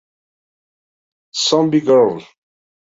Zombie 1.43 1.85
Girl 1.85 2.25